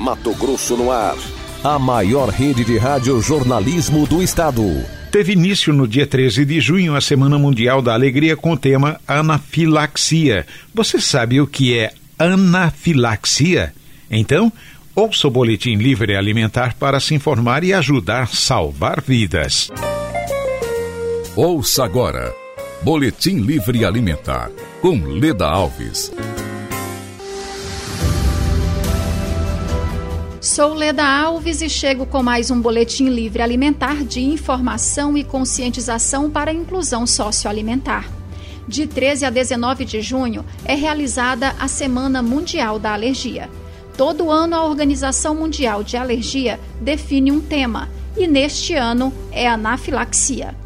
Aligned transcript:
Mato 0.00 0.34
Grosso 0.34 0.78
no 0.78 0.90
ar. 0.90 1.16
A 1.62 1.78
maior 1.78 2.30
rede 2.30 2.64
de 2.64 2.78
rádio 2.78 3.20
jornalismo 3.20 4.06
do 4.06 4.22
estado. 4.22 4.62
Teve 5.12 5.34
início 5.34 5.74
no 5.74 5.86
dia 5.86 6.06
13 6.06 6.46
de 6.46 6.58
junho 6.58 6.96
a 6.96 7.02
Semana 7.02 7.38
Mundial 7.38 7.82
da 7.82 7.92
Alegria 7.92 8.34
com 8.34 8.52
o 8.52 8.56
tema 8.56 8.98
Anafilaxia. 9.06 10.46
Você 10.74 10.98
sabe 10.98 11.38
o 11.38 11.46
que 11.46 11.76
é 11.76 11.92
anafilaxia? 12.18 13.74
Então, 14.10 14.50
ouça 14.94 15.28
o 15.28 15.30
Boletim 15.30 15.74
Livre 15.74 16.16
Alimentar 16.16 16.74
para 16.78 16.98
se 16.98 17.14
informar 17.14 17.62
e 17.62 17.74
ajudar 17.74 18.22
a 18.22 18.26
salvar 18.26 19.02
vidas. 19.02 19.70
Ouça 21.36 21.84
agora. 21.84 22.34
Boletim 22.82 23.40
Livre 23.40 23.84
Alimentar, 23.84 24.50
com 24.80 24.98
Leda 25.04 25.46
Alves. 25.46 26.10
Sou 30.40 30.72
Leda 30.72 31.04
Alves 31.04 31.60
e 31.60 31.68
chego 31.68 32.06
com 32.06 32.22
mais 32.22 32.50
um 32.50 32.58
Boletim 32.58 33.10
Livre 33.10 33.42
Alimentar 33.42 34.02
de 34.02 34.22
informação 34.22 35.14
e 35.14 35.22
conscientização 35.22 36.30
para 36.30 36.50
a 36.50 36.54
inclusão 36.54 37.06
socioalimentar. 37.06 38.10
De 38.66 38.86
13 38.86 39.26
a 39.26 39.30
19 39.30 39.84
de 39.84 40.00
junho 40.00 40.42
é 40.64 40.74
realizada 40.74 41.54
a 41.60 41.68
Semana 41.68 42.22
Mundial 42.22 42.78
da 42.78 42.94
Alergia. 42.94 43.50
Todo 43.98 44.30
ano 44.30 44.56
a 44.56 44.64
Organização 44.64 45.34
Mundial 45.34 45.84
de 45.84 45.98
Alergia 45.98 46.58
define 46.80 47.30
um 47.30 47.40
tema 47.40 47.90
e 48.16 48.26
neste 48.26 48.72
ano 48.72 49.12
é 49.30 49.46
anafilaxia. 49.46 50.56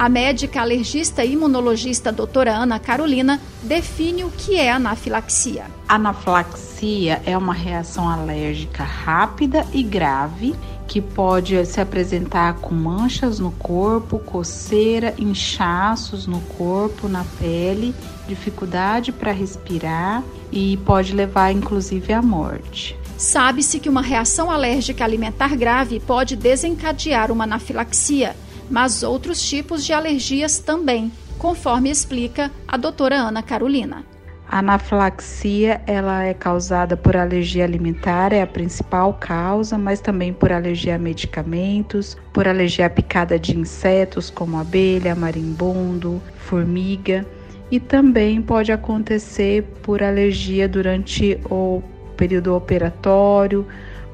A 0.00 0.08
médica 0.08 0.62
alergista 0.62 1.22
e 1.22 1.34
imunologista 1.34 2.10
doutora 2.10 2.56
Ana 2.56 2.78
Carolina 2.78 3.38
define 3.62 4.24
o 4.24 4.30
que 4.30 4.56
é 4.56 4.72
anafilaxia. 4.72 5.66
Anafilaxia 5.86 7.20
é 7.26 7.36
uma 7.36 7.52
reação 7.52 8.08
alérgica 8.08 8.82
rápida 8.82 9.66
e 9.74 9.82
grave 9.82 10.54
que 10.88 11.02
pode 11.02 11.66
se 11.66 11.82
apresentar 11.82 12.54
com 12.54 12.74
manchas 12.74 13.38
no 13.38 13.50
corpo, 13.50 14.18
coceira, 14.18 15.12
inchaços 15.18 16.26
no 16.26 16.40
corpo, 16.40 17.06
na 17.06 17.26
pele, 17.38 17.94
dificuldade 18.26 19.12
para 19.12 19.32
respirar 19.32 20.24
e 20.50 20.78
pode 20.78 21.12
levar 21.12 21.52
inclusive 21.52 22.10
à 22.10 22.22
morte. 22.22 22.98
Sabe-se 23.18 23.78
que 23.78 23.90
uma 23.90 24.00
reação 24.00 24.50
alérgica 24.50 25.04
alimentar 25.04 25.54
grave 25.54 26.00
pode 26.00 26.36
desencadear 26.36 27.30
uma 27.30 27.44
anafilaxia 27.44 28.34
mas 28.70 29.02
outros 29.02 29.42
tipos 29.42 29.84
de 29.84 29.92
alergias 29.92 30.60
também, 30.60 31.10
conforme 31.36 31.90
explica 31.90 32.50
a 32.68 32.76
doutora 32.76 33.16
Ana 33.16 33.42
Carolina. 33.42 34.04
A 34.48 34.58
anafilaxia 34.58 35.80
ela 35.86 36.24
é 36.24 36.34
causada 36.34 36.96
por 36.96 37.16
alergia 37.16 37.64
alimentar, 37.64 38.32
é 38.32 38.42
a 38.42 38.46
principal 38.46 39.14
causa, 39.14 39.78
mas 39.78 40.00
também 40.00 40.32
por 40.32 40.50
alergia 40.50 40.96
a 40.96 40.98
medicamentos, 40.98 42.16
por 42.32 42.48
alergia 42.48 42.86
à 42.86 42.90
picada 42.90 43.38
de 43.38 43.56
insetos 43.56 44.28
como 44.28 44.58
abelha, 44.58 45.14
marimbondo, 45.14 46.20
formiga, 46.36 47.24
e 47.70 47.78
também 47.78 48.42
pode 48.42 48.72
acontecer 48.72 49.62
por 49.82 50.02
alergia 50.02 50.68
durante 50.68 51.38
o 51.48 51.80
período 52.16 52.54
operatório, 52.56 53.64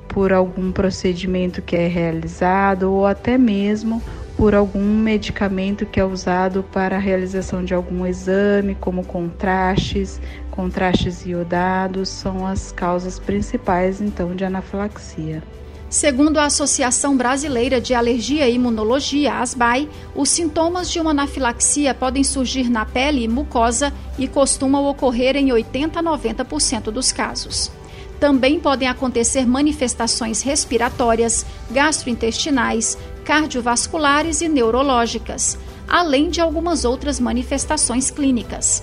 por 0.07 0.35
algum 0.35 0.71
procedimento 0.71 1.63
que 1.63 1.77
é 1.77 1.89
realizado 1.89 2.93
ou 2.93 3.07
até 3.07 3.39
mesmo 3.39 4.03
por 4.37 4.55
algum 4.55 4.85
medicamento 4.85 5.87
que 5.87 5.99
é 5.99 6.05
usado 6.05 6.63
para 6.63 6.97
a 6.97 6.99
realização 6.99 7.65
de 7.65 7.73
algum 7.73 8.07
exame, 8.07 8.75
como 8.75 9.05
contrastes, 9.05 10.21
contrastes 10.51 11.25
iodados, 11.25 12.11
são 12.11 12.47
as 12.47 12.71
causas 12.71 13.19
principais 13.19 14.01
então 14.01 14.35
de 14.37 14.45
anafilaxia. 14.45 15.43
Segundo 15.89 16.39
a 16.39 16.47
Associação 16.47 17.17
Brasileira 17.17 17.81
de 17.81 17.95
Alergia 17.95 18.49
e 18.49 18.57
Imunologia, 18.57 19.35
ASBAI, 19.35 19.89
os 20.15 20.29
sintomas 20.29 20.91
de 20.91 21.01
uma 21.01 21.13
anafilaxia 21.13 21.95
podem 21.95 22.25
surgir 22.25 22.69
na 22.69 22.85
pele 22.85 23.23
e 23.23 23.29
mucosa 23.29 23.93
e 24.19 24.27
costumam 24.27 24.85
ocorrer 24.85 25.37
em 25.37 25.53
80 25.53 26.01
a 26.01 26.03
90% 26.03 26.91
dos 26.91 27.13
casos. 27.13 27.71
Também 28.19 28.59
podem 28.59 28.89
acontecer 28.89 29.47
manifestações 29.47 30.43
respiratórias, 30.43 31.47
gastrointestinais, 31.71 32.99
cardiovasculares 33.27 34.41
e 34.41 34.49
neurológicas, 34.49 35.59
além 35.89 36.31
de 36.31 36.41
algumas 36.41 36.85
outras 36.85 37.19
manifestações 37.19 38.11
clínicas. 38.11 38.83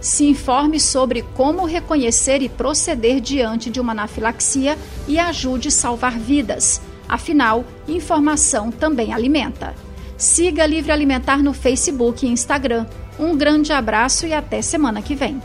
Se 0.00 0.24
informe 0.24 0.80
sobre 0.80 1.22
como 1.34 1.64
reconhecer 1.64 2.42
e 2.42 2.48
proceder 2.48 3.20
diante 3.20 3.70
de 3.70 3.78
uma 3.78 3.92
anafilaxia 3.92 4.76
e 5.06 5.18
ajude 5.18 5.68
a 5.68 5.70
salvar 5.70 6.18
vidas. 6.18 6.80
Afinal, 7.08 7.64
informação 7.86 8.72
também 8.72 9.12
alimenta. 9.12 9.74
Siga 10.16 10.66
Livre 10.66 10.90
Alimentar 10.90 11.42
no 11.42 11.52
Facebook 11.52 12.26
e 12.26 12.30
Instagram. 12.30 12.86
Um 13.18 13.36
grande 13.36 13.72
abraço 13.72 14.26
e 14.26 14.32
até 14.32 14.62
semana 14.62 15.02
que 15.02 15.14
vem. 15.14 15.40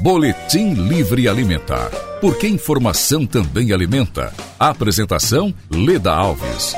Boletim 0.00 0.74
Livre 0.74 1.28
Alimentar. 1.28 2.01
Porque 2.22 2.46
informação 2.46 3.26
também 3.26 3.72
alimenta. 3.72 4.32
Apresentação: 4.56 5.52
Leda 5.68 6.12
Alves. 6.12 6.72